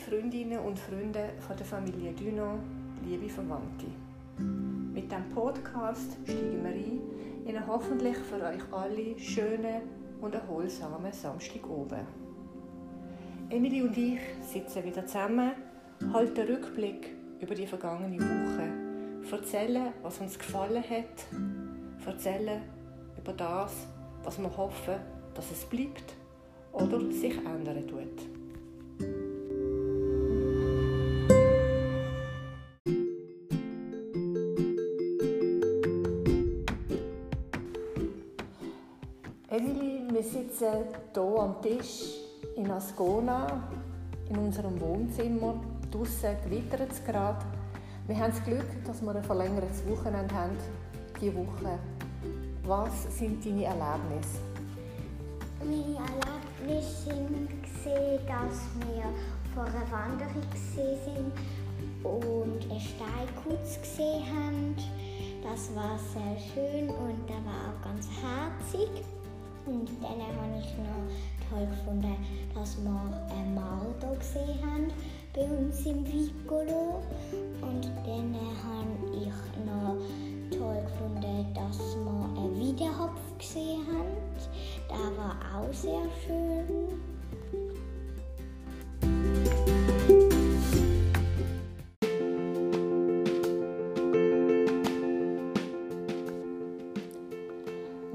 Freundinnen 0.00 0.58
und 0.60 0.78
Freunde 0.78 1.30
von 1.46 1.56
der 1.56 1.66
Familie 1.66 2.12
Duno, 2.12 2.58
liebe 3.04 3.28
Verwandte. 3.28 3.86
Mit 4.38 5.12
diesem 5.12 5.28
Podcast 5.28 6.16
steigen 6.24 6.64
wir 6.64 6.70
ein 6.70 7.00
in 7.46 7.56
einen 7.56 7.66
hoffentlich 7.66 8.16
für 8.16 8.42
euch 8.42 8.62
alle 8.72 9.18
schönen 9.18 9.82
und 10.20 10.34
erholsamen 10.34 11.12
Samstag 11.12 11.68
oben. 11.68 12.06
Emily 13.50 13.82
und 13.82 13.96
ich 13.96 14.20
sitzen 14.40 14.84
wieder 14.84 15.04
zusammen, 15.04 15.52
halten 16.12 16.46
Rückblick 16.46 17.14
über 17.38 17.54
die 17.54 17.66
vergangene 17.66 18.18
Woche, 18.18 19.30
erzählen, 19.30 19.92
was 20.02 20.18
uns 20.18 20.38
gefallen 20.38 20.82
hat, 20.82 21.26
erzählen 22.06 22.62
über 23.18 23.34
das, 23.34 23.86
was 24.24 24.38
wir 24.38 24.56
hoffen, 24.56 24.96
dass 25.34 25.50
es 25.50 25.64
bleibt 25.66 26.14
oder 26.72 27.00
sich 27.12 27.36
ändern 27.36 27.86
tut. 27.86 28.39
Wir 40.12 40.22
sitzen 40.24 40.66
hier 41.14 41.22
am 41.22 41.62
Tisch 41.62 42.16
in 42.56 42.70
Ascona 42.70 43.62
in 44.28 44.38
unserem 44.38 44.80
Wohnzimmer. 44.80 45.54
Draussen 45.90 46.36
gewittert 46.44 46.90
es 46.90 47.04
gerade. 47.04 47.44
Wir 48.06 48.18
haben 48.18 48.32
das 48.32 48.44
Glück, 48.44 48.66
dass 48.84 49.02
wir 49.02 49.14
ein 49.14 49.22
verlängertes 49.22 49.86
Wochenende 49.88 50.34
haben 50.34 50.56
diese 51.20 51.36
Woche. 51.36 51.78
Was 52.64 53.18
sind 53.18 53.44
deine 53.44 53.64
Erlebnisse? 53.64 54.40
Meine 55.60 55.98
Erlebnisse 56.66 57.10
gesehen, 57.62 58.18
dass 58.26 58.60
wir 58.86 59.04
vor 59.54 59.64
einer 59.64 59.90
Wanderung 59.92 60.42
sind 60.74 61.32
und 62.02 62.70
einen 62.70 62.80
Steinkutz 62.80 63.80
gesehen 63.80 64.24
haben. 64.26 64.76
Das 65.42 65.74
war 65.74 65.98
sehr 66.12 66.38
schön 66.52 66.89
Und 70.10 70.18
dann 70.18 70.36
habe 70.36 70.58
ich 70.58 70.74
noch 70.76 71.48
toll 71.48 71.66
gefunden, 71.66 72.16
dass 72.52 72.76
wir 72.82 73.36
ein 73.36 73.54
Marder 73.54 74.16
gesehen 74.16 74.58
haben 74.60 74.88
bei 75.32 75.42
uns 75.42 75.86
im 75.86 76.04
Vicolo. 76.04 77.00
Und 77.60 77.84
dann 78.04 78.34
habe 78.64 79.16
ich 79.16 79.32
noch 79.64 79.96
toll 80.50 80.82
gefunden, 80.82 81.46
dass 81.54 81.78
wir 81.78 82.42
einen 82.42 82.58
Wiedehopf 82.58 83.20
gesehen 83.38 83.86
haben. 83.86 84.18
Der 84.88 85.16
war 85.16 85.36
auch 85.54 85.72
sehr 85.72 86.02
schön. 86.26 86.49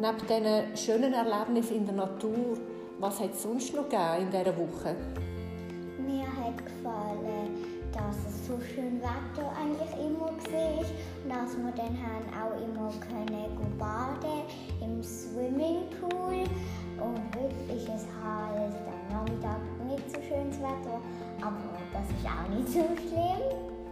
Neben 0.06 0.28
diesen 0.28 0.78
schönen 0.78 1.14
Erlebnissen 1.14 1.78
in 1.78 1.86
der 1.88 1.96
Natur, 1.96 2.58
was 3.00 3.20
hat 3.20 3.32
es 3.32 3.42
sonst 3.42 3.74
noch 3.74 3.90
gegeben 3.90 4.22
in 4.22 4.30
dieser 4.30 4.56
Woche? 4.56 4.96
Mir 5.98 6.28
hat 6.28 6.64
gefallen, 6.64 7.66
dass 7.92 8.16
es 8.30 8.46
so 8.46 8.54
schön 8.60 9.02
Wetter 9.02 9.52
eigentlich 9.60 9.92
immer 10.06 10.28
war 10.28 10.30
und 10.30 11.32
dass 11.32 11.58
wir 11.58 11.74
dann 11.76 11.98
auch 12.38 12.54
immer 12.62 12.92
können 13.00 13.56
go 13.56 13.66
baden 13.80 14.44
im 14.80 15.02
Swimmingpool 15.02 16.44
und 17.02 17.22
heute 17.36 17.74
ist 17.76 17.90
es 17.90 18.06
halt 18.24 18.76
am 18.86 19.10
Nachmittag 19.10 19.60
nicht 19.88 20.12
so 20.12 20.22
schönes 20.22 20.60
Wetter, 20.60 21.02
aber 21.42 21.58
das 21.94 22.08
ist 22.12 22.28
auch 22.28 22.56
nicht 22.56 22.70
so 22.70 22.84
schlimm. 23.10 23.85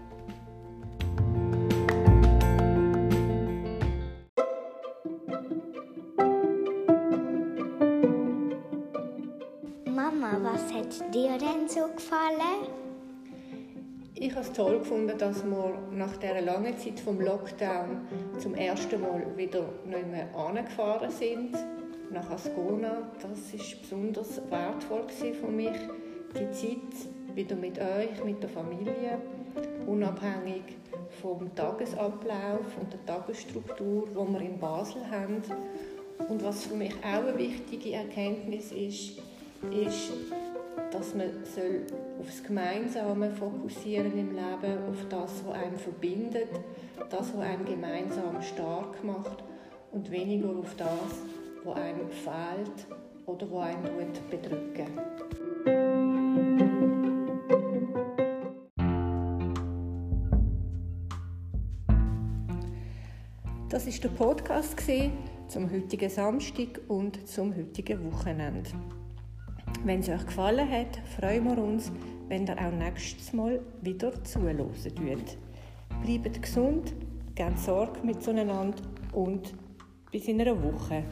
Was 10.63 10.74
hat 10.74 11.13
dir 11.13 11.38
denn 11.38 11.68
so 11.68 11.88
gefallen? 11.94 12.68
Ich 14.16 14.31
habe 14.31 14.41
es 14.41 14.53
toll 14.53 14.79
gefunden, 14.79 15.18
dass 15.18 15.44
wir 15.44 15.78
nach 15.91 16.16
dieser 16.18 16.41
langen 16.41 16.78
Zeit 16.78 17.00
vom 17.00 17.19
Lockdown 17.19 18.01
zum 18.40 18.56
ersten 18.56 19.02
Mal 19.02 19.25
wieder 19.35 19.66
nicht 19.85 20.07
mehr 20.07 20.34
angefahren 20.35 21.09
sind, 21.09 21.57
nach 22.12 22.29
Ascona. 22.29 23.09
Das 23.22 23.53
ist 23.53 23.81
besonders 23.81 24.41
wertvoll 24.50 25.06
für 25.09 25.47
mich, 25.47 25.78
die 26.34 26.52
Zeit 26.52 27.35
wieder 27.35 27.56
mit 27.56 27.79
euch, 27.79 28.23
mit 28.23 28.41
der 28.41 28.50
Familie, 28.50 29.19
unabhängig 29.88 30.63
vom 31.22 31.53
Tagesablauf 31.56 32.78
und 32.79 32.94
der 32.94 33.06
Tagesstruktur, 33.06 34.07
die 34.09 34.34
wir 34.34 34.41
in 34.41 34.59
Basel 34.59 35.02
haben. 35.09 35.41
Und 36.29 36.44
was 36.44 36.66
für 36.66 36.75
mich 36.75 36.94
auch 37.03 37.28
eine 37.28 37.38
wichtige 37.38 37.94
Erkenntnis 37.94 38.72
ist, 38.72 39.19
ist, 39.72 40.12
dass 40.91 41.13
man 41.16 41.28
soll 41.44 41.81
auf 42.19 42.28
das 42.28 42.44
Gemeinsame 42.44 43.31
fokussieren 43.31 44.17
im 44.17 44.31
Leben, 44.31 44.89
auf 44.89 45.07
das, 45.09 45.44
was 45.45 45.56
einen 45.56 45.78
verbindet, 45.78 46.50
das, 47.09 47.35
was 47.35 47.45
einen 47.45 47.66
gemeinsam 47.66 48.41
stark 48.41 49.03
macht 49.03 49.44
und 49.91 50.09
weniger 50.11 50.50
auf 50.50 50.75
das, 50.75 50.88
was 51.63 51.75
einem 51.75 52.09
fehlt 52.09 52.88
oder 53.25 53.51
was 53.51 53.66
einen 53.67 54.13
bedrücken. 54.29 54.88
Das 63.69 63.88
ist 63.88 64.03
der 64.03 64.09
Podcast 64.09 64.75
zum 65.47 65.72
heutigen 65.72 66.09
Samstag 66.09 66.79
und 66.88 67.28
zum 67.28 67.55
heutigen 67.55 68.11
Wochenende. 68.11 68.69
Wenn 69.85 69.99
es 69.99 70.07
euch 70.07 70.25
gefallen 70.25 70.69
hat, 70.71 70.97
freuen 71.19 71.44
wir 71.44 71.57
uns, 71.61 71.91
wenn 72.29 72.47
ihr 72.47 72.57
auch 72.57 72.71
nächstes 72.71 73.33
Mal 73.33 73.59
wieder 73.81 74.23
zuhören 74.23 74.57
tut. 74.57 75.38
Bleibt 76.05 76.41
gesund, 76.41 76.94
gebt 77.35 77.59
Sorge 77.59 77.99
miteinander 78.01 78.77
und 79.11 79.53
bis 80.09 80.29
in 80.29 80.39
einer 80.39 80.55
Woche. 80.63 81.03